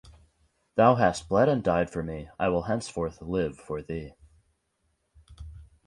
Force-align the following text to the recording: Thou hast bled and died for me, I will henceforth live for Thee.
Thou 0.77 0.95
hast 0.95 1.29
bled 1.29 1.47
and 1.47 1.61
died 1.63 1.91
for 1.91 2.01
me, 2.01 2.27
I 2.39 2.47
will 2.49 2.63
henceforth 2.63 3.21
live 3.21 3.55
for 3.59 3.83
Thee. 3.83 4.15